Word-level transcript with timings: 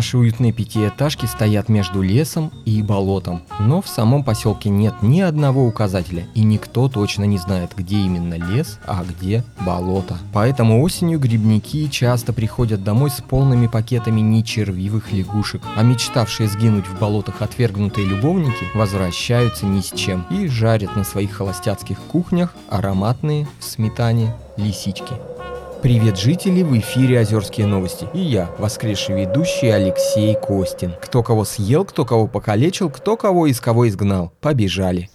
Наши 0.00 0.16
уютные 0.16 0.50
пятиэтажки 0.50 1.26
стоят 1.26 1.68
между 1.68 2.00
лесом 2.00 2.50
и 2.64 2.80
болотом, 2.80 3.42
но 3.58 3.82
в 3.82 3.86
самом 3.86 4.24
поселке 4.24 4.70
нет 4.70 4.94
ни 5.02 5.20
одного 5.20 5.66
указателя, 5.66 6.26
и 6.34 6.42
никто 6.42 6.88
точно 6.88 7.24
не 7.24 7.36
знает, 7.36 7.72
где 7.76 7.96
именно 7.98 8.32
лес, 8.32 8.78
а 8.86 9.04
где 9.04 9.44
болото. 9.60 10.16
Поэтому 10.32 10.80
осенью 10.80 11.18
грибники 11.18 11.86
часто 11.90 12.32
приходят 12.32 12.82
домой 12.82 13.10
с 13.10 13.20
полными 13.20 13.66
пакетами 13.66 14.22
нечервивых 14.22 15.12
лягушек, 15.12 15.60
а 15.76 15.82
мечтавшие 15.82 16.48
сгинуть 16.48 16.86
в 16.86 16.98
болотах 16.98 17.42
отвергнутые 17.42 18.06
любовники 18.06 18.64
возвращаются 18.74 19.66
ни 19.66 19.82
с 19.82 19.92
чем 19.92 20.24
и 20.30 20.46
жарят 20.46 20.96
на 20.96 21.04
своих 21.04 21.32
холостяцких 21.32 21.98
кухнях 22.00 22.54
ароматные 22.70 23.46
в 23.58 23.64
сметане 23.64 24.34
лисички. 24.56 25.12
Привет, 25.82 26.18
жители! 26.18 26.62
В 26.62 26.78
эфире 26.78 27.20
Озерские 27.20 27.66
новости. 27.66 28.06
И 28.12 28.18
я, 28.18 28.50
воскресший 28.58 29.22
ведущий 29.22 29.68
Алексей 29.68 30.34
Костин. 30.34 30.92
Кто 31.00 31.22
кого 31.22 31.46
съел, 31.46 31.86
кто 31.86 32.04
кого 32.04 32.26
покалечил, 32.26 32.90
кто 32.90 33.16
кого 33.16 33.46
из 33.46 33.62
кого 33.62 33.88
изгнал. 33.88 34.30
Побежали. 34.42 35.08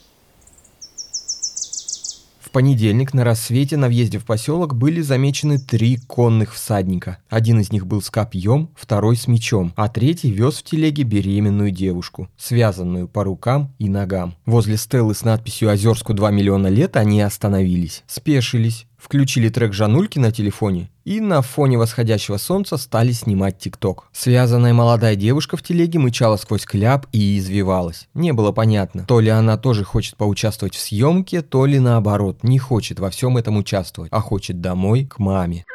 В 2.40 2.50
понедельник 2.50 3.14
на 3.14 3.24
рассвете 3.24 3.78
на 3.78 3.90
въезде 3.90 4.18
в 4.18 4.26
поселок 4.26 4.76
были 4.76 5.02
замечены 5.02 5.60
три 5.60 5.98
конных 5.98 6.56
всадника. 6.56 7.20
Один 7.30 7.60
из 7.60 7.72
них 7.72 7.86
был 7.86 8.02
с 8.02 8.10
копьем, 8.10 8.70
второй 8.76 9.18
с 9.18 9.28
мечом, 9.28 9.72
а 9.76 9.88
третий 9.88 10.32
вез 10.32 10.56
в 10.58 10.64
телеге 10.64 11.04
беременную 11.04 11.70
девушку, 11.70 12.28
связанную 12.38 13.08
по 13.08 13.24
рукам 13.24 13.72
и 13.78 13.88
ногам. 13.88 14.34
Возле 14.48 14.78
стелы 14.78 15.14
с 15.14 15.24
надписью 15.24 15.70
«Озерску 15.70 16.16
2 16.16 16.32
миллиона 16.32 16.68
лет» 16.68 16.96
они 16.96 17.22
остановились, 17.22 18.04
спешились, 18.08 18.88
включили 19.06 19.50
трек 19.50 19.72
Жанульки 19.72 20.18
на 20.18 20.32
телефоне 20.32 20.90
и 21.04 21.22
на 21.22 21.44
фоне 21.44 21.78
восходящего 21.78 22.38
солнца 22.38 22.76
стали 22.78 23.12
снимать 23.12 23.60
ТикТок. 23.60 24.06
Связанная 24.12 24.74
молодая 24.74 25.16
девушка 25.16 25.58
в 25.58 25.62
телеге 25.62 26.00
мычала 26.00 26.38
сквозь 26.38 26.66
кляп 26.66 27.06
и 27.12 27.38
извивалась. 27.38 28.08
Не 28.16 28.34
было 28.34 28.52
понятно, 28.52 29.06
то 29.06 29.20
ли 29.20 29.30
она 29.30 29.58
тоже 29.58 29.84
хочет 29.84 30.18
поучаствовать 30.18 30.74
в 30.74 30.80
съемке, 30.80 31.44
то 31.44 31.68
ли 31.68 31.78
наоборот, 31.78 32.40
не 32.42 32.58
хочет 32.58 33.00
во 33.00 33.12
всем 33.12 33.38
этом 33.38 33.58
участвовать, 33.58 34.12
а 34.12 34.20
хочет 34.22 34.60
домой 34.60 35.06
к 35.06 35.20
маме. 35.20 35.66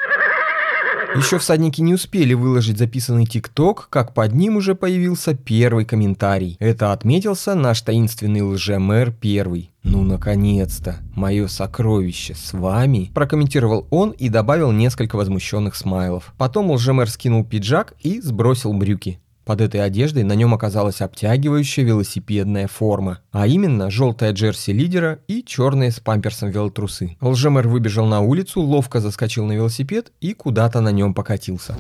Еще 1.17 1.39
всадники 1.39 1.81
не 1.81 1.95
успели 1.95 2.35
выложить 2.35 2.79
записанный 2.79 3.27
ТикТок, 3.27 3.89
как 3.91 4.15
под 4.15 4.33
ним 4.33 4.57
уже 4.57 4.77
появился 4.77 5.35
первый 5.35 5.85
комментарий. 5.85 6.57
Это 6.61 6.93
отметился 6.93 7.57
наш 7.57 7.83
таинственный 7.83 8.43
лже-мэр 8.43 9.11
первый. 9.11 9.71
«Ну, 9.83 10.03
наконец-то! 10.03 10.99
Мое 11.17 11.49
сокровище 11.49 12.35
с 12.35 12.53
вами!» 12.53 13.11
Прокомментировал 13.13 13.89
он 13.91 14.11
и 14.11 14.29
добавил 14.29 14.71
несколько 14.71 15.17
возмущенных 15.17 15.75
смайлов. 15.75 16.33
Потом 16.39 16.71
лжемэр 16.71 17.11
скинул 17.11 17.45
пиджак 17.45 17.95
и 18.01 18.21
сбросил 18.21 18.73
брюки. 18.73 19.19
Под 19.51 19.61
этой 19.61 19.85
одеждой 19.85 20.23
на 20.23 20.35
нем 20.35 20.55
оказалась 20.55 21.01
обтягивающая 21.01 21.83
велосипедная 21.83 22.69
форма, 22.69 23.19
а 23.33 23.49
именно 23.49 23.91
желтая 23.91 24.33
джерси 24.33 24.73
лидера 24.73 25.19
и 25.27 25.43
черные 25.43 25.91
с 25.91 25.99
памперсом 25.99 26.51
велотрусы. 26.51 27.17
Лжемер 27.21 27.67
выбежал 27.67 28.07
на 28.07 28.21
улицу, 28.21 28.61
ловко 28.61 29.01
заскочил 29.01 29.45
на 29.47 29.55
велосипед 29.55 30.13
и 30.21 30.35
куда-то 30.35 30.81
на 30.81 30.91
нем 30.91 31.15
покатился. 31.15 31.77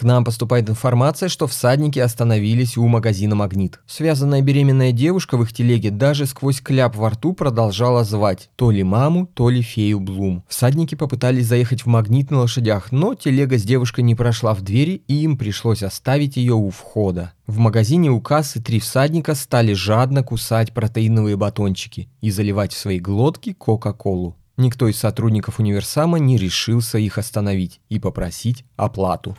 К 0.00 0.02
нам 0.02 0.24
поступает 0.24 0.70
информация, 0.70 1.28
что 1.28 1.46
всадники 1.46 1.98
остановились 1.98 2.78
у 2.78 2.86
магазина 2.86 3.34
«Магнит». 3.34 3.80
Связанная 3.86 4.40
беременная 4.40 4.92
девушка 4.92 5.36
в 5.36 5.42
их 5.42 5.52
телеге 5.52 5.90
даже 5.90 6.24
сквозь 6.24 6.62
кляп 6.62 6.96
во 6.96 7.10
рту 7.10 7.34
продолжала 7.34 8.02
звать 8.02 8.48
то 8.56 8.70
ли 8.70 8.82
маму, 8.82 9.26
то 9.26 9.50
ли 9.50 9.60
фею 9.60 10.00
Блум. 10.00 10.42
Всадники 10.48 10.94
попытались 10.94 11.48
заехать 11.48 11.82
в 11.82 11.86
«Магнит» 11.86 12.30
на 12.30 12.38
лошадях, 12.38 12.92
но 12.92 13.14
телега 13.14 13.58
с 13.58 13.62
девушкой 13.62 14.00
не 14.00 14.14
прошла 14.14 14.54
в 14.54 14.62
двери, 14.62 15.02
и 15.06 15.16
им 15.22 15.36
пришлось 15.36 15.82
оставить 15.82 16.38
ее 16.38 16.54
у 16.54 16.70
входа. 16.70 17.34
В 17.46 17.58
магазине 17.58 18.10
у 18.10 18.22
кассы 18.22 18.58
три 18.62 18.80
всадника 18.80 19.34
стали 19.34 19.74
жадно 19.74 20.22
кусать 20.22 20.72
протеиновые 20.72 21.36
батончики 21.36 22.08
и 22.22 22.30
заливать 22.30 22.72
в 22.72 22.78
свои 22.78 23.00
глотки 23.00 23.52
Кока-Колу. 23.52 24.34
Никто 24.56 24.88
из 24.88 24.96
сотрудников 24.96 25.58
универсама 25.58 26.18
не 26.18 26.38
решился 26.38 26.96
их 26.96 27.18
остановить 27.18 27.82
и 27.90 27.98
попросить 27.98 28.64
оплату. 28.76 29.36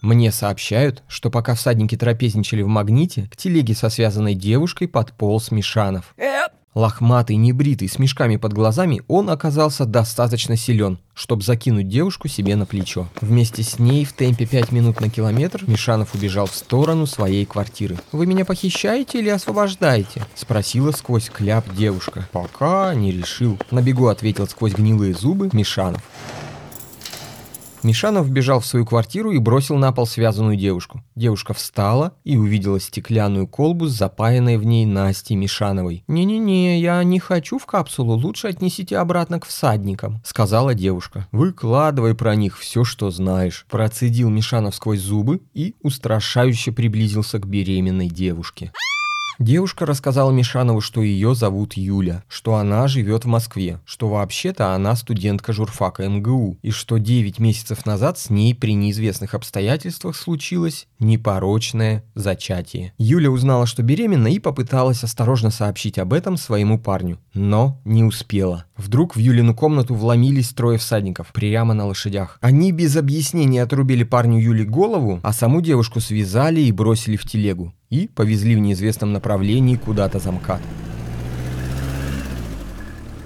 Мне 0.00 0.30
сообщают, 0.30 1.02
что 1.08 1.30
пока 1.30 1.54
всадники 1.54 1.96
трапезничали 1.96 2.62
в 2.62 2.68
магните, 2.68 3.28
к 3.30 3.36
телеге 3.36 3.74
со 3.74 3.88
связанной 3.88 4.34
девушкой 4.34 4.88
подполз 4.88 5.50
Мишанов. 5.50 6.14
Лохматый, 6.74 7.34
небритый, 7.34 7.88
с 7.88 7.98
мешками 7.98 8.36
под 8.36 8.52
глазами, 8.52 9.02
он 9.08 9.30
оказался 9.30 9.84
достаточно 9.84 10.56
силен, 10.56 10.98
чтобы 11.12 11.42
закинуть 11.42 11.88
девушку 11.88 12.28
себе 12.28 12.54
на 12.54 12.66
плечо. 12.66 13.08
Вместе 13.20 13.64
с 13.64 13.80
ней 13.80 14.04
в 14.04 14.12
темпе 14.12 14.46
5 14.46 14.70
минут 14.70 15.00
на 15.00 15.10
километр 15.10 15.64
Мишанов 15.66 16.14
убежал 16.14 16.46
в 16.46 16.54
сторону 16.54 17.06
своей 17.06 17.46
квартиры. 17.46 17.96
«Вы 18.12 18.26
меня 18.26 18.44
похищаете 18.44 19.18
или 19.18 19.28
освобождаете?»– 19.28 20.24
спросила 20.36 20.92
сквозь 20.92 21.30
кляп 21.30 21.64
девушка. 21.74 22.28
«Пока 22.30 22.94
не 22.94 23.10
решил»,– 23.10 23.58
на 23.72 23.82
бегу 23.82 24.06
ответил 24.06 24.46
сквозь 24.46 24.74
гнилые 24.74 25.14
зубы 25.14 25.50
Мишанов. 25.52 26.02
Мишанов 27.82 28.30
бежал 28.30 28.60
в 28.60 28.66
свою 28.66 28.84
квартиру 28.84 29.32
и 29.32 29.38
бросил 29.38 29.76
на 29.76 29.92
пол 29.92 30.06
связанную 30.06 30.56
девушку. 30.56 31.02
Девушка 31.14 31.54
встала 31.54 32.14
и 32.24 32.36
увидела 32.36 32.80
стеклянную 32.80 33.46
колбу 33.46 33.86
с 33.86 33.92
запаянной 33.92 34.56
в 34.56 34.64
ней 34.64 34.84
Настей 34.86 35.36
Мишановой. 35.36 36.04
«Не-не-не, 36.08 36.80
я 36.80 37.02
не 37.04 37.18
хочу 37.18 37.58
в 37.58 37.66
капсулу, 37.66 38.14
лучше 38.14 38.48
отнесите 38.48 38.98
обратно 38.98 39.40
к 39.40 39.46
всадникам»,— 39.46 40.20
сказала 40.24 40.74
девушка. 40.74 41.28
«Выкладывай 41.32 42.14
про 42.14 42.34
них 42.34 42.58
все, 42.58 42.84
что 42.84 43.10
знаешь»,— 43.10 43.66
процедил 43.70 44.30
Мишанов 44.30 44.74
сквозь 44.74 45.00
зубы 45.00 45.40
и 45.54 45.76
устрашающе 45.82 46.72
приблизился 46.72 47.38
к 47.38 47.46
беременной 47.46 48.08
девушке. 48.08 48.72
Девушка 49.38 49.86
рассказала 49.86 50.32
Мишанову, 50.32 50.80
что 50.80 51.00
ее 51.00 51.32
зовут 51.32 51.74
Юля, 51.74 52.24
что 52.26 52.56
она 52.56 52.88
живет 52.88 53.24
в 53.24 53.28
Москве, 53.28 53.80
что 53.84 54.08
вообще-то 54.08 54.74
она 54.74 54.96
студентка 54.96 55.52
журфака 55.52 56.08
МГУ, 56.08 56.58
и 56.60 56.72
что 56.72 56.98
9 56.98 57.38
месяцев 57.38 57.86
назад 57.86 58.18
с 58.18 58.30
ней 58.30 58.52
при 58.52 58.74
неизвестных 58.74 59.34
обстоятельствах 59.34 60.16
случилось 60.16 60.88
непорочное 60.98 62.02
зачатие. 62.16 62.94
Юля 62.98 63.30
узнала, 63.30 63.66
что 63.66 63.84
беременна 63.84 64.26
и 64.26 64.40
попыталась 64.40 65.04
осторожно 65.04 65.50
сообщить 65.50 65.98
об 65.98 66.14
этом 66.14 66.36
своему 66.36 66.76
парню, 66.76 67.20
но 67.38 67.80
не 67.84 68.04
успела. 68.04 68.64
Вдруг 68.76 69.16
в 69.16 69.18
Юлину 69.18 69.54
комнату 69.54 69.94
вломились 69.94 70.50
трое 70.50 70.78
всадников, 70.78 71.28
прямо 71.32 71.72
на 71.72 71.86
лошадях. 71.86 72.38
Они 72.40 72.72
без 72.72 72.96
объяснений 72.96 73.60
отрубили 73.60 74.04
парню 74.04 74.38
Юли 74.38 74.64
голову, 74.64 75.20
а 75.22 75.32
саму 75.32 75.60
девушку 75.60 76.00
связали 76.00 76.60
и 76.60 76.72
бросили 76.72 77.16
в 77.16 77.24
телегу 77.24 77.72
и 77.90 78.08
повезли 78.08 78.54
в 78.56 78.58
неизвестном 78.58 79.12
направлении 79.12 79.76
куда-то 79.76 80.18
за 80.18 80.32
МКАД. 80.32 80.60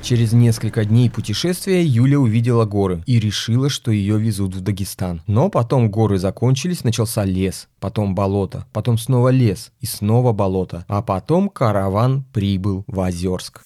Через 0.02 0.32
несколько 0.32 0.84
дней 0.84 1.08
путешествия 1.08 1.84
Юля 1.84 2.18
увидела 2.18 2.64
горы 2.64 3.04
и 3.06 3.20
решила, 3.20 3.68
что 3.68 3.92
ее 3.92 4.18
везут 4.18 4.52
в 4.52 4.60
Дагестан. 4.60 5.22
Но 5.28 5.48
потом 5.48 5.92
горы 5.92 6.18
закончились, 6.18 6.82
начался 6.82 7.24
лес, 7.24 7.68
потом 7.78 8.16
болото, 8.16 8.66
потом 8.72 8.98
снова 8.98 9.28
лес 9.28 9.70
и 9.80 9.86
снова 9.86 10.32
болото, 10.32 10.84
а 10.88 11.02
потом 11.02 11.48
караван 11.48 12.24
прибыл 12.32 12.82
в 12.88 12.98
Озерск. 12.98 13.62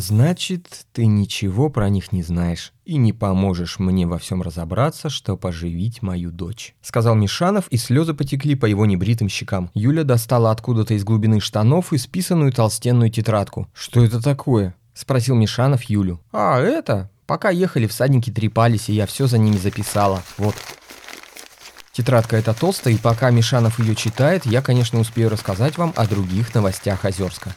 «Значит, 0.00 0.86
ты 0.94 1.04
ничего 1.04 1.68
про 1.68 1.90
них 1.90 2.10
не 2.10 2.22
знаешь 2.22 2.72
и 2.86 2.96
не 2.96 3.12
поможешь 3.12 3.78
мне 3.78 4.06
во 4.06 4.16
всем 4.16 4.40
разобраться, 4.40 5.10
чтобы 5.10 5.50
оживить 5.50 6.00
мою 6.00 6.30
дочь»,— 6.30 6.74
сказал 6.80 7.14
Мишанов, 7.16 7.68
и 7.68 7.76
слезы 7.76 8.14
потекли 8.14 8.54
по 8.54 8.64
его 8.64 8.86
небритым 8.86 9.28
щекам. 9.28 9.70
Юля 9.74 10.04
достала 10.04 10.52
откуда-то 10.52 10.94
из 10.94 11.04
глубины 11.04 11.38
штанов 11.38 11.92
исписанную 11.92 12.50
толстенную 12.50 13.10
тетрадку. 13.10 13.68
«Что 13.74 14.02
это 14.02 14.22
такое?»— 14.22 14.74
спросил 14.94 15.34
Мишанов 15.34 15.82
Юлю. 15.82 16.18
«А, 16.32 16.58
это? 16.58 17.10
Пока 17.26 17.50
ехали, 17.50 17.86
всадники 17.86 18.30
трепались, 18.30 18.88
и 18.88 18.94
я 18.94 19.06
все 19.06 19.26
за 19.26 19.36
ними 19.36 19.58
записала. 19.58 20.22
Вот». 20.38 20.54
Тетрадка 21.92 22.38
эта 22.38 22.54
толстая, 22.54 22.94
и 22.94 22.96
пока 22.96 23.30
Мишанов 23.30 23.78
ее 23.78 23.94
читает, 23.94 24.46
я, 24.46 24.62
конечно, 24.62 24.98
успею 24.98 25.28
рассказать 25.28 25.76
вам 25.76 25.92
о 25.94 26.06
других 26.06 26.54
новостях 26.54 27.04
Озерска. 27.04 27.54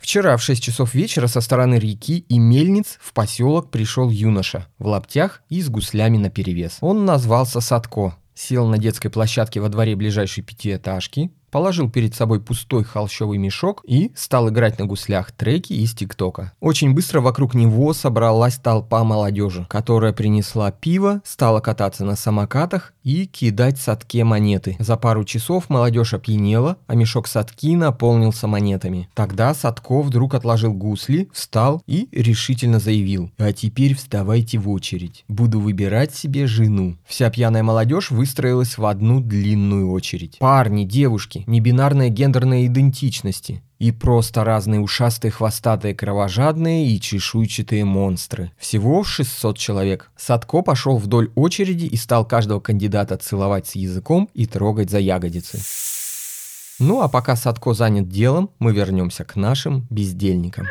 Вчера 0.00 0.36
в 0.36 0.42
6 0.42 0.62
часов 0.62 0.94
вечера 0.94 1.26
со 1.26 1.42
стороны 1.42 1.74
реки 1.74 2.24
и 2.28 2.38
мельниц 2.38 2.98
в 3.00 3.12
поселок 3.12 3.70
пришел 3.70 4.08
юноша 4.08 4.66
в 4.78 4.86
лаптях 4.86 5.42
и 5.50 5.60
с 5.60 5.68
гуслями 5.68 6.16
наперевес. 6.16 6.78
Он 6.80 7.04
назвался 7.04 7.60
Садко, 7.60 8.16
сел 8.34 8.66
на 8.66 8.78
детской 8.78 9.10
площадке 9.10 9.60
во 9.60 9.68
дворе 9.68 9.94
ближайшей 9.96 10.42
пятиэтажки, 10.42 11.30
положил 11.50 11.90
перед 11.90 12.14
собой 12.14 12.40
пустой 12.40 12.84
холщовый 12.84 13.38
мешок 13.38 13.82
и 13.86 14.12
стал 14.14 14.48
играть 14.48 14.78
на 14.78 14.86
гуслях 14.86 15.32
треки 15.32 15.72
из 15.72 15.94
ТикТока. 15.94 16.52
Очень 16.60 16.94
быстро 16.94 17.20
вокруг 17.20 17.54
него 17.54 17.92
собралась 17.92 18.56
толпа 18.56 19.04
молодежи, 19.04 19.66
которая 19.68 20.12
принесла 20.12 20.70
пиво, 20.70 21.20
стала 21.24 21.60
кататься 21.60 22.04
на 22.04 22.16
самокатах 22.16 22.92
и 23.02 23.26
кидать 23.26 23.78
садке 23.78 24.24
монеты. 24.24 24.76
За 24.78 24.96
пару 24.96 25.24
часов 25.24 25.68
молодежь 25.68 26.14
опьянела, 26.14 26.76
а 26.86 26.94
мешок 26.94 27.26
садки 27.26 27.74
наполнился 27.76 28.46
монетами. 28.46 29.08
Тогда 29.14 29.54
Садко 29.54 30.02
вдруг 30.02 30.34
отложил 30.34 30.72
гусли, 30.72 31.28
встал 31.32 31.82
и 31.86 32.08
решительно 32.12 32.78
заявил 32.78 33.30
«А 33.38 33.52
теперь 33.52 33.94
вставайте 33.94 34.58
в 34.58 34.68
очередь. 34.68 35.24
Буду 35.28 35.60
выбирать 35.60 36.14
себе 36.14 36.46
жену». 36.46 36.96
Вся 37.06 37.30
пьяная 37.30 37.62
молодежь 37.62 38.10
выстроилась 38.10 38.78
в 38.78 38.84
одну 38.86 39.20
длинную 39.20 39.90
очередь. 39.90 40.38
Парни, 40.38 40.84
девушки, 40.84 41.39
небинарная 41.46 42.08
гендерная 42.08 42.66
идентичности 42.66 43.62
и 43.78 43.92
просто 43.92 44.44
разные 44.44 44.80
ушастые, 44.80 45.32
хвостатые, 45.32 45.94
кровожадные 45.94 46.88
и 46.88 47.00
чешуйчатые 47.00 47.84
монстры. 47.84 48.52
Всего 48.58 49.04
600 49.04 49.56
человек. 49.56 50.10
Садко 50.16 50.62
пошел 50.62 50.98
вдоль 50.98 51.30
очереди 51.34 51.86
и 51.86 51.96
стал 51.96 52.26
каждого 52.26 52.60
кандидата 52.60 53.16
целовать 53.16 53.66
с 53.66 53.74
языком 53.74 54.28
и 54.34 54.46
трогать 54.46 54.90
за 54.90 54.98
ягодицы. 54.98 55.60
Ну 56.78 57.02
а 57.02 57.08
пока 57.08 57.36
Садко 57.36 57.74
занят 57.74 58.08
делом, 58.08 58.50
мы 58.58 58.72
вернемся 58.72 59.24
к 59.24 59.36
нашим 59.36 59.86
бездельникам. 59.90 60.66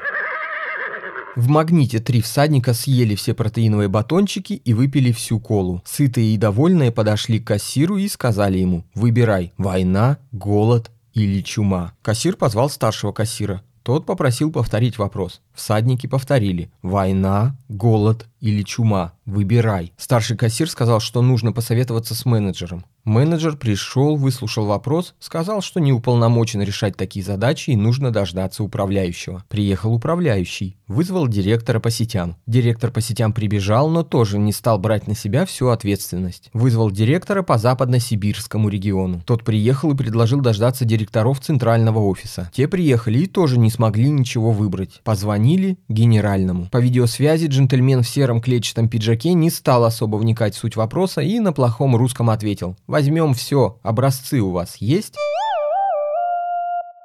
В 1.35 1.47
«Магните» 1.47 1.99
три 1.99 2.21
всадника 2.21 2.73
съели 2.73 3.15
все 3.15 3.33
протеиновые 3.33 3.87
батончики 3.87 4.53
и 4.53 4.73
выпили 4.73 5.11
всю 5.11 5.39
колу. 5.39 5.81
Сытые 5.85 6.33
и 6.33 6.37
довольные 6.37 6.91
подошли 6.91 7.39
к 7.39 7.47
кассиру 7.47 7.97
и 7.97 8.07
сказали 8.07 8.57
ему 8.57 8.83
«Выбирай, 8.95 9.53
война, 9.57 10.17
голод 10.31 10.91
или 11.13 11.41
чума». 11.41 11.93
Кассир 12.01 12.35
позвал 12.35 12.69
старшего 12.69 13.11
кассира. 13.11 13.61
Тот 13.83 14.05
попросил 14.05 14.51
повторить 14.51 14.97
вопрос. 14.97 15.41
Всадники 15.53 16.07
повторили 16.07 16.71
«Война, 16.81 17.55
голод 17.69 18.27
или 18.39 18.63
чума? 18.63 19.13
Выбирай». 19.25 19.93
Старший 19.97 20.35
кассир 20.35 20.69
сказал, 20.69 20.99
что 20.99 21.21
нужно 21.21 21.53
посоветоваться 21.53 22.15
с 22.15 22.25
менеджером. 22.25 22.85
Менеджер 23.09 23.57
пришел, 23.57 24.17
выслушал 24.17 24.67
вопрос, 24.67 25.15
сказал, 25.19 25.63
что 25.63 25.79
не 25.79 25.91
уполномочен 25.91 26.61
решать 26.61 26.95
такие 26.95 27.25
задачи 27.25 27.71
и 27.71 27.75
нужно 27.75 28.11
дождаться 28.11 28.63
управляющего. 28.63 29.43
Приехал 29.47 29.95
управляющий, 29.95 30.77
вызвал 30.87 31.27
директора 31.27 31.79
по 31.79 31.89
сетям. 31.89 32.35
Директор 32.45 32.91
по 32.91 33.01
сетям 33.01 33.33
прибежал, 33.33 33.89
но 33.89 34.03
тоже 34.03 34.37
не 34.37 34.53
стал 34.53 34.77
брать 34.77 35.07
на 35.07 35.15
себя 35.15 35.47
всю 35.47 35.69
ответственность. 35.69 36.51
Вызвал 36.53 36.91
директора 36.91 37.41
по 37.41 37.57
западно-сибирскому 37.57 38.69
региону. 38.69 39.23
Тот 39.25 39.43
приехал 39.43 39.91
и 39.91 39.97
предложил 39.97 40.41
дождаться 40.41 40.85
директоров 40.85 41.39
центрального 41.39 41.97
офиса. 41.97 42.51
Те 42.53 42.67
приехали 42.67 43.21
и 43.21 43.25
тоже 43.25 43.57
не 43.57 43.71
смогли 43.71 44.11
ничего 44.11 44.51
выбрать. 44.51 45.01
Позвонили 45.03 45.79
генеральному. 45.87 46.67
По 46.69 46.77
видеосвязи 46.77 47.47
джентльмен 47.47 48.03
в 48.03 48.07
сером 48.07 48.39
клетчатом 48.39 48.87
пиджаке 48.87 49.33
не 49.33 49.49
стал 49.49 49.83
особо 49.85 50.17
вникать 50.17 50.53
в 50.53 50.59
суть 50.59 50.75
вопроса 50.75 51.21
и 51.21 51.39
на 51.39 51.53
плохом 51.53 51.95
русском 51.95 52.29
ответил– 52.29 52.77
Возьмем 52.99 53.33
все. 53.33 53.79
Образцы 53.81 54.41
у 54.41 54.51
вас 54.51 54.75
есть? 54.75 55.15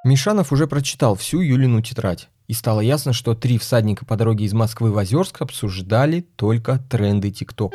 Мишанов 0.03 0.51
уже 0.51 0.67
прочитал 0.67 1.15
всю 1.15 1.39
Юлину 1.39 1.81
тетрадь. 1.81 2.27
И 2.47 2.53
стало 2.53 2.81
ясно, 2.81 3.13
что 3.13 3.33
три 3.33 3.57
всадника 3.57 4.05
по 4.05 4.17
дороге 4.17 4.43
из 4.43 4.51
Москвы 4.51 4.91
в 4.91 4.97
Озерск 4.97 5.41
обсуждали 5.41 6.19
только 6.35 6.79
тренды 6.89 7.31
ТикТок. 7.31 7.73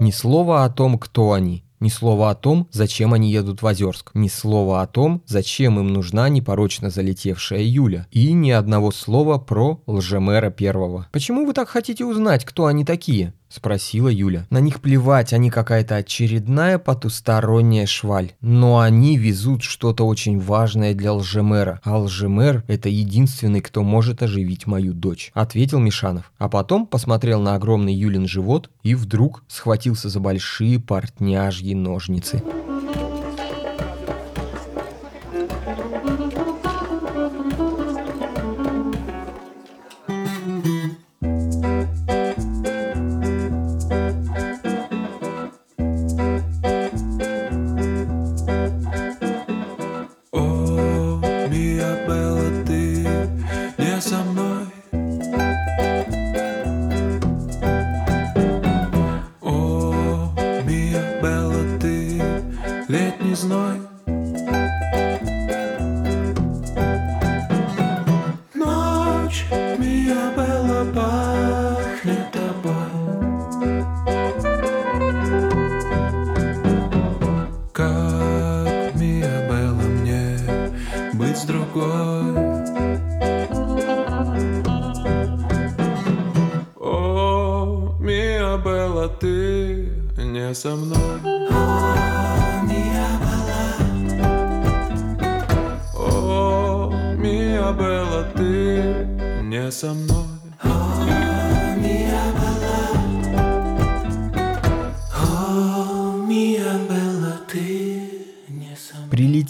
Ни 0.00 0.10
слова 0.10 0.64
о 0.64 0.70
том, 0.70 0.98
кто 0.98 1.34
они, 1.34 1.62
ни 1.78 1.88
слова 1.88 2.30
о 2.30 2.34
том, 2.34 2.66
зачем 2.72 3.14
они 3.14 3.30
едут 3.30 3.62
в 3.62 3.66
Озерск. 3.66 4.10
Ни 4.14 4.26
слова 4.26 4.82
о 4.82 4.86
том, 4.88 5.22
зачем 5.26 5.78
им 5.78 5.92
нужна 5.92 6.28
непорочно 6.28 6.90
залетевшая 6.90 7.62
Юля. 7.62 8.08
И 8.10 8.32
ни 8.32 8.50
одного 8.50 8.90
слова 8.90 9.38
про 9.38 9.80
лжемэра 9.86 10.50
первого. 10.50 11.06
Почему 11.12 11.46
вы 11.46 11.52
так 11.52 11.68
хотите 11.68 12.04
узнать, 12.04 12.44
кто 12.44 12.66
они 12.66 12.84
такие? 12.84 13.34
Спросила 13.54 14.08
Юля. 14.08 14.48
На 14.50 14.58
них 14.58 14.80
плевать, 14.80 15.32
они 15.32 15.48
какая-то 15.48 15.94
очередная 15.94 16.76
потусторонняя 16.76 17.86
шваль. 17.86 18.32
Но 18.40 18.80
они 18.80 19.16
везут 19.16 19.62
что-то 19.62 20.04
очень 20.04 20.40
важное 20.40 20.92
для 20.92 21.12
лжемэра. 21.12 21.80
А 21.84 21.98
лжемэр– 21.98 22.64
это 22.66 22.88
единственный, 22.88 23.60
кто 23.60 23.84
может 23.84 24.24
оживить 24.24 24.66
мою 24.66 24.92
дочь. 24.92 25.30
Ответил 25.34 25.78
Мишанов. 25.78 26.32
А 26.36 26.48
потом 26.48 26.84
посмотрел 26.84 27.40
на 27.40 27.54
огромный 27.54 27.94
Юлин 27.94 28.26
живот 28.26 28.70
и 28.82 28.96
вдруг 28.96 29.44
схватился 29.46 30.08
за 30.08 30.18
большие 30.18 30.80
портняжьи 30.80 31.76
ножницы. 31.76 32.42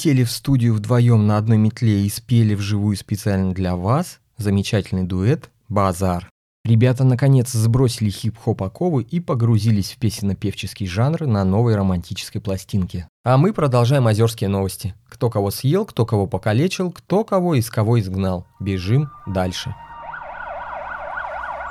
Мной. 0.04 0.14
Прилетели 0.14 0.24
в 0.24 0.30
студию 0.30 0.74
вдвоем 0.74 1.26
на 1.26 1.38
одной 1.38 1.56
метле 1.56 2.04
и 2.04 2.10
спели 2.10 2.54
вживую 2.54 2.96
специально 2.96 3.54
для 3.54 3.74
вас 3.74 4.20
замечательный 4.36 5.04
дуэт 5.04 5.50
«Базар». 5.68 6.28
Ребята 6.64 7.04
наконец 7.04 7.52
сбросили 7.52 8.10
хип-хоп 8.10 8.62
оковы 8.62 9.02
и 9.02 9.20
погрузились 9.20 9.92
в 9.92 9.98
песенно-певческий 9.98 10.86
жанр 10.86 11.26
на 11.26 11.44
новой 11.44 11.76
романтической 11.76 12.40
пластинке. 12.40 13.06
А 13.22 13.36
мы 13.36 13.52
продолжаем 13.52 14.06
озерские 14.06 14.48
новости. 14.48 14.94
Кто 15.08 15.28
кого 15.28 15.50
съел, 15.50 15.84
кто 15.84 16.06
кого 16.06 16.26
покалечил, 16.26 16.90
кто 16.90 17.24
кого 17.24 17.54
из 17.54 17.68
кого 17.68 17.98
изгнал. 18.00 18.46
Бежим 18.60 19.10
дальше. 19.26 19.74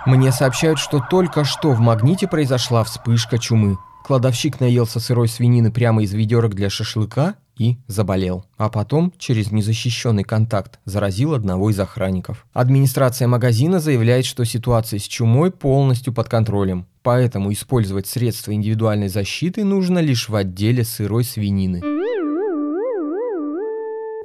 Мне 0.06 0.32
сообщают, 0.32 0.78
что 0.78 1.04
только 1.10 1.44
что 1.44 1.72
в 1.72 1.80
Магните 1.80 2.28
произошла 2.28 2.84
вспышка 2.84 3.40
чумы. 3.40 3.78
Кладовщик 4.06 4.60
наелся 4.60 5.00
сырой 5.00 5.28
свинины 5.28 5.72
прямо 5.72 6.04
из 6.04 6.14
ведерок 6.14 6.54
для 6.54 6.70
шашлыка 6.70 7.36
и 7.58 7.78
заболел. 7.88 8.46
А 8.58 8.70
потом, 8.70 9.14
через 9.18 9.52
незащищенный 9.52 10.24
контакт, 10.24 10.80
заразил 10.86 11.34
одного 11.34 11.70
из 11.70 11.80
охранников. 11.80 12.46
Администрация 12.54 13.28
магазина 13.28 13.80
заявляет, 13.80 14.26
что 14.26 14.44
ситуация 14.46 15.00
с 15.00 15.04
чумой 15.04 15.52
полностью 15.52 16.14
под 16.14 16.30
контролем. 16.30 16.88
Поэтому 17.02 17.52
использовать 17.52 18.08
средства 18.08 18.54
индивидуальной 18.54 19.10
защиты 19.10 19.64
нужно 19.64 20.00
лишь 20.00 20.30
в 20.30 20.36
отделе 20.36 20.84
сырой 20.84 21.24
свинины. 21.24 22.03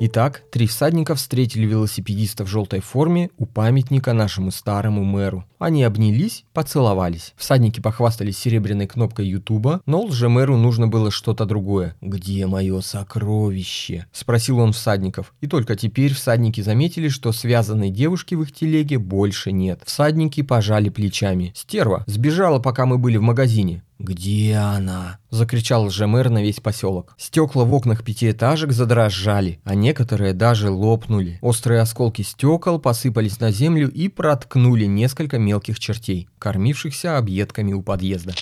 Итак, 0.00 0.44
три 0.52 0.68
всадника 0.68 1.16
встретили 1.16 1.66
велосипедиста 1.66 2.44
в 2.44 2.48
желтой 2.48 2.78
форме 2.78 3.30
у 3.36 3.46
памятника 3.46 4.12
нашему 4.12 4.52
старому 4.52 5.02
мэру. 5.02 5.44
Они 5.58 5.82
обнялись, 5.82 6.44
поцеловались. 6.52 7.34
Всадники 7.36 7.80
похвастались 7.80 8.38
серебряной 8.38 8.86
кнопкой 8.86 9.26
Ютуба, 9.26 9.80
но 9.86 10.02
лже-мэру 10.02 10.56
нужно 10.56 10.86
было 10.86 11.10
что-то 11.10 11.46
другое. 11.46 11.96
«Где 12.00 12.46
мое 12.46 12.80
сокровище?»– 12.80 14.06
спросил 14.12 14.60
он 14.60 14.72
всадников. 14.72 15.34
И 15.40 15.48
только 15.48 15.74
теперь 15.74 16.14
всадники 16.14 16.60
заметили, 16.60 17.08
что 17.08 17.32
связанной 17.32 17.90
девушки 17.90 18.36
в 18.36 18.42
их 18.42 18.52
телеге 18.54 18.98
больше 18.98 19.50
нет. 19.50 19.80
Всадники 19.84 20.42
пожали 20.42 20.90
плечами. 20.90 21.52
«Стерва, 21.56 22.04
сбежала, 22.06 22.60
пока 22.60 22.86
мы 22.86 22.98
были 22.98 23.16
в 23.16 23.22
магазине. 23.22 23.82
«Где 23.98 24.54
она?»– 24.54 25.18
закричал 25.30 25.86
лжемэр 25.86 26.30
на 26.30 26.40
весь 26.40 26.60
поселок. 26.60 27.14
Стекла 27.18 27.64
в 27.64 27.74
окнах 27.74 28.04
пятиэтажек 28.04 28.70
задрожали, 28.70 29.60
а 29.64 29.74
некоторые 29.74 30.34
даже 30.34 30.70
лопнули. 30.70 31.38
Острые 31.42 31.80
осколки 31.80 32.22
стекол 32.22 32.78
посыпались 32.78 33.40
на 33.40 33.50
землю 33.50 33.90
и 33.90 34.08
проткнули 34.08 34.84
несколько 34.84 35.38
мелких 35.38 35.80
чертей, 35.80 36.28
кормившихся 36.38 37.18
объедками 37.18 37.72
у 37.72 37.82
подъезда. 37.82 38.34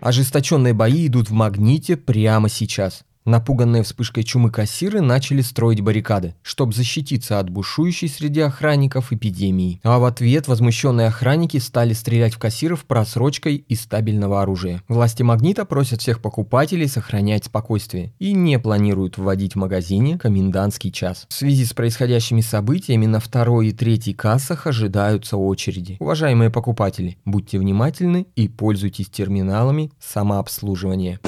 Ожесточенные 0.00 0.74
бои 0.74 1.06
идут 1.06 1.30
в 1.30 1.32
магните 1.32 1.96
прямо 1.96 2.48
сейчас. 2.48 3.04
Напуганные 3.26 3.82
вспышкой 3.82 4.22
чумы 4.22 4.50
кассиры 4.50 5.00
начали 5.00 5.40
строить 5.40 5.80
баррикады, 5.80 6.34
чтобы 6.42 6.74
защититься 6.74 7.38
от 7.38 7.48
бушующей 7.48 8.06
среди 8.06 8.40
охранников 8.40 9.14
эпидемии. 9.14 9.80
А 9.82 9.98
в 9.98 10.04
ответ 10.04 10.46
возмущенные 10.46 11.06
охранники 11.06 11.56
стали 11.56 11.94
стрелять 11.94 12.34
в 12.34 12.38
кассиров 12.38 12.84
просрочкой 12.84 13.64
из 13.66 13.80
стабильного 13.80 14.42
оружия. 14.42 14.82
Власти 14.88 15.22
Магнита 15.22 15.64
просят 15.64 16.02
всех 16.02 16.20
покупателей 16.20 16.86
сохранять 16.86 17.46
спокойствие 17.46 18.12
и 18.18 18.34
не 18.34 18.58
планируют 18.58 19.16
вводить 19.16 19.54
в 19.54 19.58
магазине 19.58 20.18
комендантский 20.18 20.92
час. 20.92 21.24
В 21.30 21.32
связи 21.32 21.64
с 21.64 21.72
происходящими 21.72 22.42
событиями 22.42 23.06
на 23.06 23.20
второй 23.20 23.68
и 23.68 23.72
третьей 23.72 24.12
кассах 24.12 24.66
ожидаются 24.66 25.38
очереди. 25.38 25.96
Уважаемые 25.98 26.50
покупатели, 26.50 27.16
будьте 27.24 27.58
внимательны 27.58 28.26
и 28.36 28.48
пользуйтесь 28.48 29.08
терминалами 29.08 29.92
самообслуживания. 29.98 31.20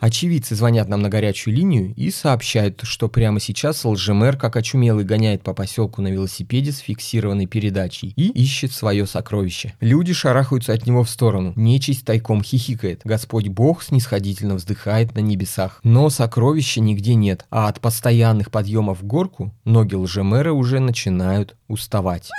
Очевидцы 0.00 0.54
звонят 0.54 0.88
нам 0.88 1.02
на 1.02 1.10
горячую 1.10 1.54
линию 1.54 1.92
и 1.94 2.10
сообщают, 2.10 2.80
что 2.84 3.08
прямо 3.08 3.38
сейчас 3.38 3.84
лжемэр, 3.84 4.38
как 4.38 4.56
очумелый, 4.56 5.04
гоняет 5.04 5.42
по 5.42 5.52
поселку 5.52 6.00
на 6.00 6.08
велосипеде 6.08 6.72
с 6.72 6.78
фиксированной 6.78 7.44
передачей 7.44 8.14
и 8.16 8.28
ищет 8.28 8.72
свое 8.72 9.06
сокровище. 9.06 9.74
Люди 9.80 10.14
шарахаются 10.14 10.72
от 10.72 10.86
него 10.86 11.04
в 11.04 11.10
сторону. 11.10 11.52
Нечисть 11.54 12.06
тайком 12.06 12.42
хихикает. 12.42 13.02
Господь 13.04 13.48
Бог 13.48 13.82
снисходительно 13.82 14.54
вздыхает 14.54 15.14
на 15.14 15.20
небесах. 15.20 15.80
Но 15.84 16.08
сокровища 16.08 16.80
нигде 16.80 17.14
нет, 17.14 17.44
а 17.50 17.68
от 17.68 17.80
постоянных 17.80 18.50
подъемов 18.50 19.02
в 19.02 19.04
горку 19.04 19.54
ноги 19.66 19.96
лжемэра 19.96 20.52
уже 20.52 20.80
начинают 20.80 21.56
уставать. 21.68 22.30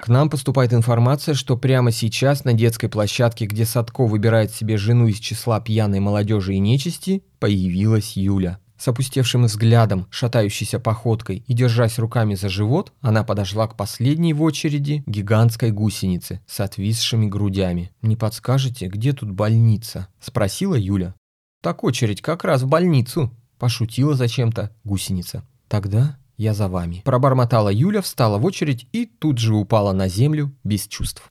К 0.00 0.08
нам 0.08 0.30
поступает 0.30 0.72
информация, 0.72 1.34
что 1.34 1.58
прямо 1.58 1.92
сейчас 1.92 2.44
на 2.44 2.54
детской 2.54 2.88
площадке, 2.88 3.44
где 3.44 3.66
Садко 3.66 4.06
выбирает 4.06 4.50
себе 4.50 4.78
жену 4.78 5.06
из 5.06 5.18
числа 5.18 5.60
пьяной 5.60 6.00
молодежи 6.00 6.54
и 6.54 6.58
нечисти, 6.58 7.22
появилась 7.38 8.16
Юля. 8.16 8.58
С 8.78 8.88
опустевшим 8.88 9.44
взглядом, 9.44 10.06
шатающейся 10.08 10.80
походкой 10.80 11.44
и 11.46 11.52
держась 11.52 11.98
руками 11.98 12.34
за 12.34 12.48
живот, 12.48 12.94
она 13.02 13.24
подошла 13.24 13.68
к 13.68 13.76
последней 13.76 14.32
в 14.32 14.40
очереди 14.40 15.04
гигантской 15.06 15.70
гусенице 15.70 16.40
с 16.46 16.60
отвисшими 16.60 17.26
грудями. 17.26 17.92
«Не 18.00 18.16
подскажете, 18.16 18.86
где 18.86 19.12
тут 19.12 19.30
больница?»– 19.30 20.08
спросила 20.18 20.76
Юля. 20.76 21.14
«Так 21.62 21.84
очередь 21.84 22.22
как 22.22 22.44
раз 22.44 22.62
в 22.62 22.68
больницу»,– 22.68 23.30
пошутила 23.58 24.14
зачем-то 24.14 24.74
гусеница. 24.82 25.44
«Тогда 25.68 26.16
я 26.40 26.54
за 26.54 26.68
вами». 26.68 27.02
Пробормотала 27.04 27.68
Юля, 27.68 28.00
встала 28.00 28.38
в 28.38 28.44
очередь 28.44 28.86
и 28.92 29.04
тут 29.04 29.38
же 29.38 29.54
упала 29.54 29.92
на 29.92 30.08
землю 30.08 30.52
без 30.64 30.86
чувств. 30.86 31.30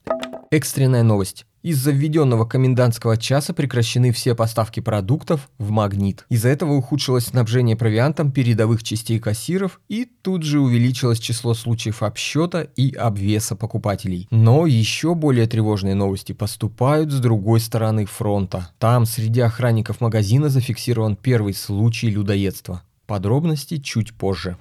Экстренная 0.52 1.02
новость. 1.02 1.46
Из-за 1.62 1.90
введенного 1.90 2.46
комендантского 2.46 3.18
часа 3.18 3.52
прекращены 3.52 4.12
все 4.12 4.34
поставки 4.34 4.80
продуктов 4.80 5.50
в 5.58 5.70
магнит. 5.70 6.24
Из-за 6.30 6.48
этого 6.48 6.72
ухудшилось 6.72 7.26
снабжение 7.26 7.76
провиантом 7.76 8.32
передовых 8.32 8.82
частей 8.82 9.18
кассиров 9.18 9.80
и 9.88 10.06
тут 10.22 10.42
же 10.42 10.58
увеличилось 10.58 11.18
число 11.18 11.52
случаев 11.52 12.02
обсчета 12.02 12.62
и 12.62 12.94
обвеса 12.94 13.56
покупателей. 13.56 14.26
Но 14.30 14.66
еще 14.66 15.14
более 15.14 15.46
тревожные 15.46 15.94
новости 15.94 16.32
поступают 16.32 17.12
с 17.12 17.20
другой 17.20 17.60
стороны 17.60 18.06
фронта. 18.06 18.70
Там 18.78 19.04
среди 19.04 19.40
охранников 19.40 20.00
магазина 20.00 20.48
зафиксирован 20.48 21.14
первый 21.14 21.52
случай 21.52 22.08
людоедства. 22.08 22.82
Подробности 23.06 23.76
чуть 23.78 24.14
позже. 24.14 24.56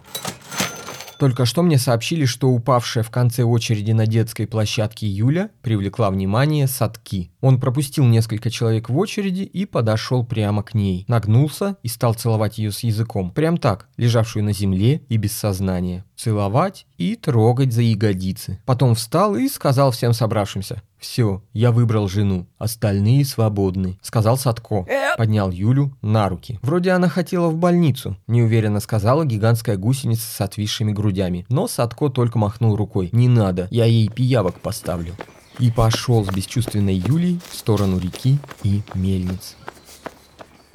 Только 1.19 1.45
что 1.45 1.63
мне 1.63 1.77
сообщили, 1.77 2.23
что 2.23 2.47
упавшая 2.47 3.03
в 3.03 3.11
конце 3.11 3.43
очереди 3.43 3.91
на 3.91 4.07
детской 4.07 4.47
площадке 4.47 5.05
Юля 5.05 5.49
привлекла 5.61 6.09
внимание 6.11 6.65
Садки. 6.65 7.29
Он 7.41 7.59
пропустил 7.59 8.05
несколько 8.05 8.49
человек 8.49 8.89
в 8.89 8.97
очереди 8.97 9.41
и 9.41 9.65
подошел 9.65 10.25
прямо 10.25 10.63
к 10.63 10.73
ней. 10.73 11.03
Нагнулся 11.09 11.75
и 11.83 11.89
стал 11.89 12.13
целовать 12.13 12.57
ее 12.57 12.71
с 12.71 12.79
языком. 12.83 13.31
Прям 13.31 13.57
так, 13.57 13.89
лежавшую 13.97 14.45
на 14.45 14.53
земле 14.53 15.01
и 15.09 15.17
без 15.17 15.33
сознания. 15.33 16.05
Целовать 16.19 16.85
и 16.97 17.15
трогать 17.15 17.71
за 17.71 17.81
ягодицы. 17.81 18.59
Потом 18.65 18.93
встал 18.93 19.37
и 19.37 19.47
сказал 19.47 19.91
всем 19.91 20.11
собравшимся. 20.11 20.81
«Все, 20.97 21.41
я 21.53 21.71
выбрал 21.71 22.09
жену, 22.09 22.45
остальные 22.57 23.23
свободны»,— 23.23 23.97
сказал 24.01 24.37
Садко. 24.37 24.85
Поднял 25.17 25.49
Юлю 25.49 25.97
на 26.01 26.27
руки. 26.27 26.59
Вроде 26.61 26.91
она 26.91 27.07
хотела 27.07 27.47
в 27.47 27.55
больницу, 27.55 28.17
неуверенно 28.27 28.81
сказала 28.81 29.23
гигантская 29.23 29.77
гусеница 29.77 30.29
с 30.29 30.41
отвисшими 30.41 30.91
грудями. 30.91 31.45
Но 31.47 31.69
Садко 31.69 32.09
только 32.09 32.37
махнул 32.37 32.75
рукой. 32.75 33.07
«Не 33.13 33.29
надо, 33.29 33.69
я 33.71 33.85
ей 33.85 34.09
пиявок 34.09 34.59
поставлю». 34.59 35.15
И 35.57 35.71
пошел 35.71 36.25
с 36.25 36.27
бесчувственной 36.27 36.95
Юлей 36.95 37.39
в 37.49 37.55
сторону 37.55 37.97
реки 37.97 38.39
и 38.63 38.81
мельниц. 38.93 39.55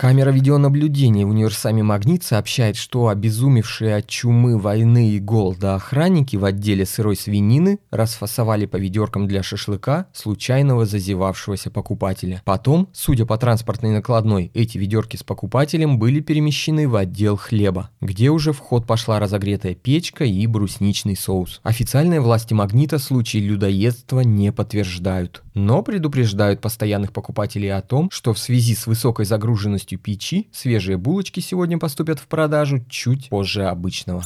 Камера 0.05 0.29
видеонаблюдения 0.29 1.25
в 1.25 1.31
универсаме 1.31 1.83
«Магнит» 1.83 2.23
сообщает, 2.23 2.77
что 2.77 3.09
обезумевшие 3.09 3.97
от 3.97 4.07
чумы, 4.07 4.59
войны 4.59 5.13
и 5.13 5.19
голода 5.19 5.77
охранники 5.77 6.37
в 6.37 6.45
отделе 6.45 6.85
сырой 6.85 7.17
свинины 7.17 7.79
расфасовали 7.91 8.67
по 8.67 8.77
ведеркам 8.77 9.27
для 9.27 9.43
шашлыка 9.43 10.09
случайного 10.13 10.85
зазевавшегося 10.85 11.71
покупателя. 11.71 12.43
Потом, 12.45 12.91
судя 12.93 13.25
по 13.25 13.39
транспортной 13.39 13.93
накладной, 13.93 14.51
эти 14.53 14.77
ведерки 14.77 15.17
с 15.17 15.23
покупателем 15.23 15.99
были 15.99 16.21
перемещены 16.21 16.87
в 16.87 16.97
отдел 16.97 17.39
хлеба, 17.39 17.89
где 18.03 18.29
уже 18.29 18.53
в 18.53 18.59
ход 18.59 18.87
пошла 18.87 19.19
разогретая 19.19 19.75
печка 19.75 20.27
и 20.27 20.47
брусничный 20.47 21.17
соус. 21.17 21.63
Официальные 21.63 22.21
власти 22.21 22.53
«Магнита» 22.53 22.99
случаи 22.99 23.39
людоедства 23.39 24.21
не 24.21 24.53
подтверждают, 24.53 25.43
но 25.55 25.83
предупреждают 25.83 26.61
постоянных 26.61 27.15
покупателей 27.15 27.73
о 27.73 27.81
том, 27.81 28.11
что 28.13 28.35
в 28.35 28.39
связи 28.39 28.75
с 28.75 28.87
высокой 28.87 29.25
загруженностью 29.25 29.94
мощностью 29.95 29.99
печи 29.99 30.49
свежие 30.53 30.97
булочки 30.97 31.41
сегодня 31.41 31.79
поступят 31.79 32.19
в 32.19 32.27
продажу 32.27 32.85
чуть 32.89 33.29
позже 33.29 33.67
обычного. 33.67 34.23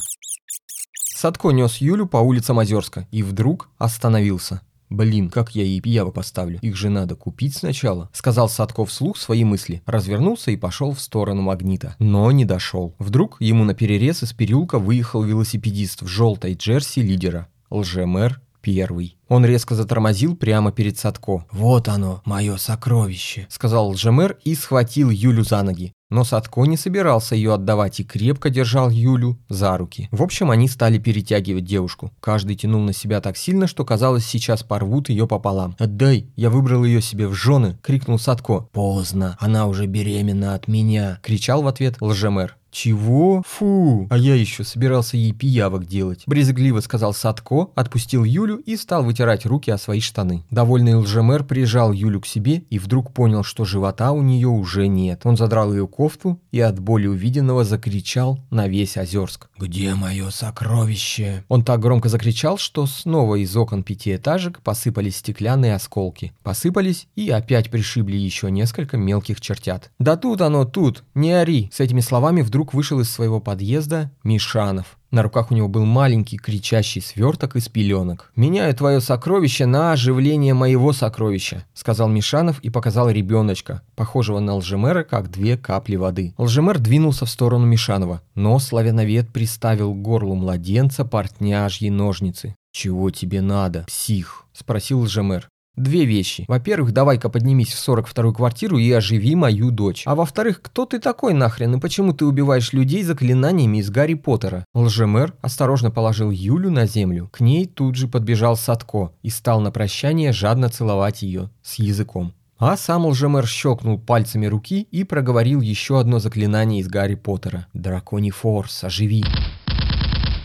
Садко 1.16 1.50
нес 1.50 1.78
Юлю 1.78 2.06
по 2.06 2.18
улицам 2.18 2.58
Озерска 2.58 3.06
и 3.10 3.22
вдруг 3.22 3.68
остановился. 3.78 4.60
«Блин, 4.90 5.28
как 5.28 5.54
я 5.54 5.64
ей 5.64 5.80
пиявок 5.80 6.14
поставлю? 6.14 6.58
Их 6.62 6.74
же 6.74 6.88
надо 6.88 7.14
купить 7.14 7.54
сначала»,— 7.54 8.08
сказал 8.12 8.48
Садко 8.48 8.84
вслух 8.84 9.18
свои 9.18 9.44
мысли, 9.44 9.82
развернулся 9.84 10.50
и 10.50 10.56
пошел 10.56 10.92
в 10.92 11.00
сторону 11.00 11.42
магнита. 11.42 11.94
Но 11.98 12.32
не 12.32 12.46
дошел. 12.46 12.94
Вдруг 12.98 13.36
ему 13.40 13.64
на 13.64 13.74
перерез 13.74 14.22
из 14.22 14.32
переулка 14.32 14.78
выехал 14.78 15.22
велосипедист 15.22 16.02
в 16.02 16.06
желтой 16.06 16.54
джерси 16.54 17.02
лидера. 17.02 17.48
Лжемэр 17.70 18.40
первый. 18.68 19.16
Он 19.28 19.46
резко 19.46 19.74
затормозил 19.74 20.36
прямо 20.36 20.72
перед 20.72 20.98
Садко. 20.98 21.46
«Вот 21.50 21.88
оно, 21.88 22.20
мое 22.26 22.58
сокровище»,— 22.58 23.46
сказал 23.48 23.88
лжемэр 23.88 24.36
и 24.44 24.54
схватил 24.54 25.08
Юлю 25.08 25.42
за 25.42 25.62
ноги. 25.62 25.94
Но 26.10 26.22
Садко 26.22 26.64
не 26.64 26.76
собирался 26.76 27.34
ее 27.34 27.54
отдавать 27.54 28.00
и 28.00 28.04
крепко 28.04 28.50
держал 28.50 28.90
Юлю 28.90 29.38
за 29.48 29.74
руки. 29.78 30.10
В 30.10 30.22
общем, 30.22 30.50
они 30.50 30.68
стали 30.68 30.98
перетягивать 30.98 31.64
девушку. 31.64 32.12
Каждый 32.20 32.56
тянул 32.56 32.82
на 32.82 32.92
себя 32.92 33.22
так 33.22 33.38
сильно, 33.38 33.66
что 33.66 33.86
казалось, 33.86 34.26
сейчас 34.26 34.62
порвут 34.62 35.08
ее 35.08 35.26
пополам. 35.26 35.74
«Отдай, 35.78 36.26
я 36.36 36.50
выбрал 36.50 36.84
ее 36.84 37.00
себе 37.00 37.26
в 37.26 37.32
жены!»— 37.32 37.78
крикнул 37.82 38.18
Садко. 38.18 38.68
«Поздно, 38.72 39.38
она 39.40 39.66
уже 39.66 39.86
беременна 39.86 40.54
от 40.54 40.68
меня!»— 40.68 41.20
кричал 41.22 41.62
в 41.62 41.68
ответ 41.68 41.96
лжемэр. 42.00 42.58
«Чего? 42.80 43.42
Фу! 43.44 44.06
А 44.08 44.16
я 44.16 44.36
еще 44.36 44.62
собирался 44.62 45.16
ей 45.16 45.32
пиявок 45.32 45.84
делать»,– 45.84 46.22
брезгливо 46.28 46.78
сказал 46.78 47.12
Садко, 47.12 47.70
отпустил 47.74 48.22
Юлю 48.22 48.58
и 48.58 48.76
стал 48.76 49.02
вытирать 49.02 49.46
руки 49.46 49.68
о 49.72 49.78
свои 49.78 49.98
штаны. 49.98 50.44
Довольный 50.52 50.94
лжемэр 50.94 51.42
прижал 51.42 51.90
Юлю 51.90 52.20
к 52.20 52.26
себе 52.26 52.62
и 52.70 52.78
вдруг 52.78 53.12
понял, 53.12 53.42
что 53.42 53.64
живота 53.64 54.12
у 54.12 54.22
нее 54.22 54.46
уже 54.46 54.86
нет. 54.86 55.22
Он 55.24 55.36
задрал 55.36 55.72
ее 55.72 55.88
кофту 55.88 56.40
и 56.52 56.60
от 56.60 56.78
боли 56.78 57.08
увиденного 57.08 57.64
закричал 57.64 58.38
на 58.50 58.68
весь 58.68 58.96
Озерск. 58.96 59.48
«Где 59.58 59.96
мое 59.96 60.30
сокровище?» 60.30 61.42
Он 61.48 61.64
так 61.64 61.80
громко 61.80 62.08
закричал, 62.08 62.58
что 62.58 62.86
снова 62.86 63.42
из 63.42 63.56
окон 63.56 63.82
пятиэтажек 63.82 64.60
посыпались 64.60 65.16
стеклянные 65.16 65.74
осколки. 65.74 66.32
Посыпались 66.44 67.08
и 67.16 67.28
опять 67.30 67.72
пришибли 67.72 68.16
еще 68.16 68.52
несколько 68.52 68.96
мелких 68.96 69.40
чертят. 69.40 69.90
«Да 69.98 70.16
тут 70.16 70.40
оно, 70.42 70.64
тут! 70.64 71.02
Не 71.14 71.32
ори!» 71.32 71.70
С 71.72 71.80
этими 71.80 72.02
словами 72.02 72.42
вдруг 72.42 72.67
вдруг 72.68 72.74
вышел 72.74 73.00
из 73.00 73.10
своего 73.10 73.40
подъезда 73.40 74.10
Мишанов. 74.24 74.98
На 75.10 75.22
руках 75.22 75.50
у 75.50 75.54
него 75.54 75.68
был 75.68 75.86
маленький 75.86 76.36
кричащий 76.36 77.00
сверток 77.00 77.56
из 77.56 77.68
пеленок. 77.68 78.30
«Меняю 78.36 78.74
твое 78.74 79.00
сокровище 79.00 79.64
на 79.64 79.92
оживление 79.92 80.52
моего 80.52 80.92
сокровища», 80.92 81.64
сказал 81.72 82.08
Мишанов 82.08 82.60
и 82.60 82.68
показал 82.68 83.08
ребеночка, 83.08 83.80
похожего 83.96 84.40
на 84.40 84.56
лжемера, 84.56 85.02
как 85.02 85.30
две 85.30 85.56
капли 85.56 85.96
воды. 85.96 86.34
Лжемер 86.36 86.78
двинулся 86.78 87.24
в 87.24 87.30
сторону 87.30 87.64
Мишанова, 87.64 88.20
но 88.34 88.58
славяновед 88.58 89.32
приставил 89.32 89.94
к 89.94 90.02
горлу 90.02 90.34
младенца 90.34 91.06
портняжьи 91.06 91.88
ножницы. 91.88 92.54
«Чего 92.70 93.10
тебе 93.10 93.40
надо, 93.40 93.84
псих?»– 93.86 94.44
спросил 94.52 95.00
лжемер. 95.00 95.48
Две 95.78 96.04
вещи. 96.04 96.44
Во-первых, 96.48 96.92
давай-ка 96.92 97.28
поднимись 97.28 97.72
в 97.72 97.88
42-ю 97.88 98.34
квартиру 98.34 98.78
и 98.78 98.90
оживи 98.90 99.36
мою 99.36 99.70
дочь. 99.70 100.02
А 100.06 100.16
во-вторых, 100.16 100.60
кто 100.60 100.86
ты 100.86 100.98
такой 100.98 101.34
нахрен 101.34 101.76
и 101.76 101.80
почему 101.80 102.12
ты 102.12 102.24
убиваешь 102.24 102.72
людей 102.72 103.04
заклинаниями 103.04 103.78
из 103.78 103.88
Гарри 103.88 104.14
Поттера? 104.14 104.64
Лжемэр 104.74 105.34
осторожно 105.40 105.92
положил 105.92 106.32
Юлю 106.32 106.72
на 106.72 106.86
землю. 106.86 107.28
К 107.32 107.38
ней 107.38 107.66
тут 107.66 107.94
же 107.94 108.08
подбежал 108.08 108.56
Садко 108.56 109.12
и 109.22 109.30
стал 109.30 109.60
на 109.60 109.70
прощание 109.70 110.32
жадно 110.32 110.68
целовать 110.68 111.22
ее 111.22 111.50
с 111.62 111.76
языком. 111.76 112.34
А 112.58 112.76
сам 112.76 113.06
лжемэр 113.06 113.46
щелкнул 113.46 114.00
пальцами 114.00 114.46
руки 114.46 114.82
и 114.90 115.04
проговорил 115.04 115.60
еще 115.60 116.00
одно 116.00 116.18
заклинание 116.18 116.80
из 116.80 116.88
Гарри 116.88 117.14
Поттера. 117.14 117.68
«Драконий 117.72 118.30
форс, 118.30 118.82
оживи!» 118.82 119.22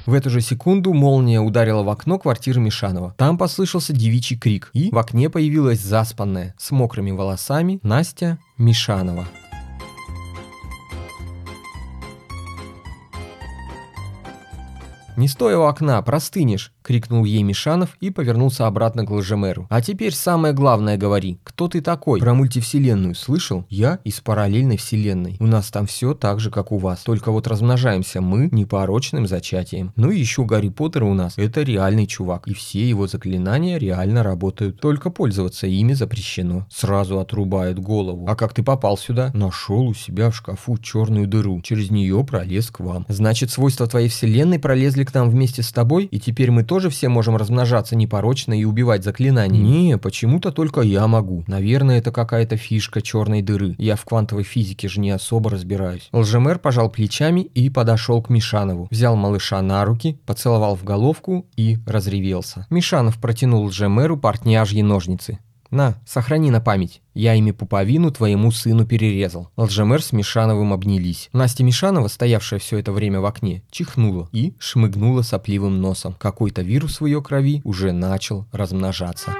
В 0.05 0.13
эту 0.13 0.29
же 0.29 0.41
секунду 0.41 0.93
молния 0.93 1.39
ударила 1.39 1.81
в 1.81 1.89
окно 1.89 2.19
квартиры 2.19 2.59
Мишанова. 2.59 3.15
Там 3.17 3.37
послышался 3.37 3.93
девичий 3.93 4.37
крик, 4.37 4.69
и 4.73 4.89
в 4.91 4.97
окне 4.97 5.29
появилась 5.29 5.79
заспанная, 5.79 6.55
с 6.57 6.71
мокрыми 6.71 7.11
волосами, 7.11 7.79
Настя 7.83 8.37
Мишанова. 8.57 9.25
«Не 15.15 15.27
стоя 15.29 15.57
у 15.57 15.63
окна, 15.63 16.01
простынешь!»— 16.01 16.72
крикнул 16.83 17.25
ей 17.25 17.41
Мишанов 17.43 17.97
и 18.01 18.09
повернулся 18.09 18.67
обратно 18.67 19.05
к 19.05 19.11
лжемеру. 19.11 19.67
«А 19.69 19.81
теперь 19.81 20.13
самое 20.13 20.53
главное 20.53 20.97
говори. 20.97 21.39
Кто 21.43 21.67
ты 21.67 21.81
такой? 21.81 22.19
Про 22.19 22.33
мультивселенную 22.33 23.15
слышал? 23.15 23.65
Я 23.69 23.99
из 24.03 24.19
параллельной 24.19 24.77
вселенной. 24.77 25.37
У 25.39 25.47
нас 25.47 25.71
там 25.71 25.87
все 25.87 26.13
так 26.13 26.39
же, 26.39 26.51
как 26.51 26.71
у 26.71 26.77
вас. 26.77 27.03
Только 27.03 27.31
вот 27.31 27.47
размножаемся 27.47 28.21
мы 28.21 28.49
непорочным 28.51 29.27
зачатием. 29.27 29.91
Ну 29.95 30.11
и 30.11 30.19
еще 30.19 30.45
Гарри 30.45 30.69
Поттер 30.69 31.03
у 31.03 31.13
нас. 31.13 31.33
Это 31.37 31.63
реальный 31.63 32.07
чувак. 32.07 32.47
И 32.47 32.53
все 32.53 32.87
его 32.87 33.07
заклинания 33.07 33.77
реально 33.77 34.23
работают. 34.23 34.79
Только 34.79 35.09
пользоваться 35.09 35.67
ими 35.67 35.93
запрещено. 35.93 36.67
Сразу 36.69 37.19
отрубает 37.19 37.79
голову. 37.79 38.25
А 38.27 38.35
как 38.35 38.53
ты 38.53 38.63
попал 38.63 38.97
сюда? 38.97 39.31
Нашел 39.33 39.87
у 39.87 39.93
себя 39.93 40.29
в 40.29 40.35
шкафу 40.35 40.77
черную 40.77 41.27
дыру. 41.27 41.61
Через 41.61 41.89
нее 41.91 42.23
пролез 42.23 42.69
к 42.69 42.79
вам. 42.79 43.05
Значит, 43.07 43.51
свойства 43.51 43.87
твоей 43.87 44.09
вселенной 44.09 44.59
пролезли 44.59 45.03
к 45.03 45.13
нам 45.13 45.29
вместе 45.29 45.63
с 45.63 45.71
тобой, 45.71 46.05
и 46.05 46.19
теперь 46.19 46.51
мы 46.51 46.63
тоже 46.73 46.89
все 46.89 47.07
можем 47.07 47.37
размножаться 47.37 47.95
непорочно 47.95 48.59
и 48.59 48.63
убивать 48.63 49.03
заклинания? 49.03 49.61
Не, 49.61 49.99
почему-то 49.99 50.51
только 50.51 50.81
я 50.81 51.05
могу. 51.05 51.43
Наверное, 51.45 51.99
это 51.99 52.11
какая-то 52.11 52.57
фишка 52.57 53.03
черной 53.03 53.43
дыры. 53.43 53.75
Я 53.77 53.95
в 53.95 54.03
квантовой 54.05 54.43
физике 54.43 54.87
же 54.87 54.99
не 54.99 55.11
особо 55.11 55.51
разбираюсь. 55.51 56.09
Лжемэр 56.11 56.57
пожал 56.57 56.89
плечами 56.89 57.41
и 57.41 57.69
подошел 57.69 58.23
к 58.23 58.29
Мишанову. 58.29 58.87
Взял 58.89 59.15
малыша 59.15 59.61
на 59.61 59.85
руки, 59.85 60.19
поцеловал 60.25 60.75
в 60.75 60.83
головку 60.83 61.45
и 61.55 61.77
разревелся. 61.85 62.65
Мишанов 62.71 63.21
протянул 63.21 63.65
Лжемэру 63.65 64.17
портняжьи 64.17 64.81
ножницы. 64.81 65.37
«На, 65.73 65.95
сохрани 66.05 66.51
на 66.51 66.61
память. 66.61 67.01
Я 67.15 67.33
ими 67.33 67.49
пуповину 67.49 68.11
твоему 68.11 68.51
сыну 68.51 68.85
перерезал». 68.85 69.49
Лжемэр 69.57 70.03
с 70.03 70.13
Мишановым 70.13 70.71
обнялись. 70.71 71.31
Настя 71.33 71.63
Мишанова, 71.63 72.09
стоявшая 72.09 72.59
все 72.59 72.77
это 72.77 72.91
время 72.91 73.21
в 73.21 73.25
окне, 73.25 73.63
чихнула 73.71 74.29
и 74.31 74.53
шмыгнула 74.59 75.23
сопливым 75.23 75.81
носом. 75.81 76.13
Какой-то 76.19 76.61
вирус 76.61 77.01
в 77.01 77.07
ее 77.07 77.23
крови 77.23 77.61
уже 77.63 77.91
начал 77.91 78.45
размножаться. 78.51 79.33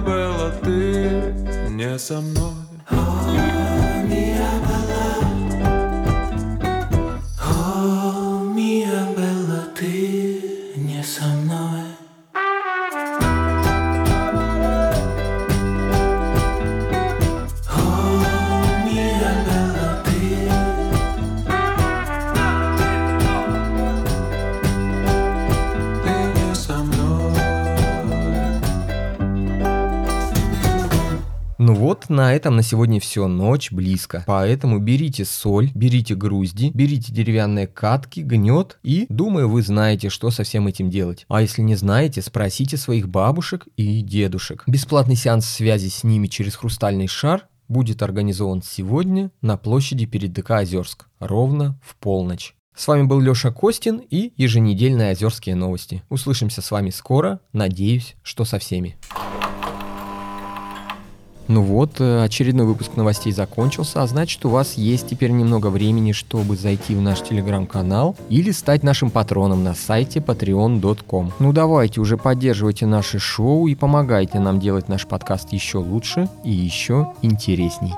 Белла, 0.00 0.52
ты 0.62 1.34
не 1.70 1.98
со 1.98 2.20
мной. 2.20 2.57
Ну 31.58 31.74
вот, 31.74 32.08
на 32.08 32.32
этом 32.32 32.54
на 32.54 32.62
сегодня 32.62 33.00
все, 33.00 33.26
ночь 33.26 33.72
близко. 33.72 34.22
Поэтому 34.28 34.78
берите 34.78 35.24
соль, 35.24 35.72
берите 35.74 36.14
грузди, 36.14 36.70
берите 36.72 37.12
деревянные 37.12 37.66
катки, 37.66 38.20
гнет 38.20 38.78
и, 38.84 39.06
думаю, 39.08 39.48
вы 39.48 39.62
знаете, 39.62 40.08
что 40.08 40.30
со 40.30 40.44
всем 40.44 40.68
этим 40.68 40.88
делать. 40.88 41.26
А 41.28 41.42
если 41.42 41.62
не 41.62 41.74
знаете, 41.74 42.22
спросите 42.22 42.76
своих 42.76 43.08
бабушек 43.08 43.66
и 43.76 44.02
дедушек. 44.02 44.62
Бесплатный 44.68 45.16
сеанс 45.16 45.46
связи 45.46 45.88
с 45.88 46.04
ними 46.04 46.28
через 46.28 46.54
хрустальный 46.54 47.08
шар 47.08 47.48
будет 47.66 48.04
организован 48.04 48.62
сегодня 48.62 49.32
на 49.42 49.56
площади 49.56 50.06
перед 50.06 50.32
ДК 50.32 50.52
Озерск, 50.52 51.06
ровно 51.18 51.76
в 51.84 51.96
полночь. 51.96 52.54
С 52.76 52.86
вами 52.86 53.02
был 53.02 53.18
Леша 53.18 53.50
Костин 53.50 54.00
и 54.08 54.32
еженедельные 54.36 55.10
Озерские 55.10 55.56
новости. 55.56 56.04
Услышимся 56.08 56.62
с 56.62 56.70
вами 56.70 56.90
скоро, 56.90 57.40
надеюсь, 57.52 58.14
что 58.22 58.44
со 58.44 58.60
всеми. 58.60 58.96
Ну 61.48 61.62
вот, 61.62 62.00
э, 62.00 62.22
очередной 62.22 62.66
выпуск 62.66 62.96
новостей 62.96 63.32
закончился, 63.32 64.02
а 64.02 64.06
значит 64.06 64.44
у 64.44 64.50
вас 64.50 64.74
есть 64.74 65.08
теперь 65.08 65.30
немного 65.30 65.68
времени, 65.68 66.12
чтобы 66.12 66.56
зайти 66.56 66.94
в 66.94 67.00
наш 67.00 67.22
телеграм-канал 67.22 68.16
или 68.28 68.50
стать 68.50 68.82
нашим 68.82 69.10
патроном 69.10 69.64
на 69.64 69.74
сайте 69.74 70.20
patreon.com. 70.20 71.32
Ну 71.38 71.52
давайте 71.52 72.00
уже 72.00 72.18
поддерживайте 72.18 72.86
наше 72.86 73.18
шоу 73.18 73.66
и 73.66 73.74
помогайте 73.74 74.38
нам 74.38 74.60
делать 74.60 74.88
наш 74.88 75.06
подкаст 75.06 75.52
еще 75.52 75.78
лучше 75.78 76.28
и 76.44 76.50
еще 76.50 77.08
интересней. 77.22 77.94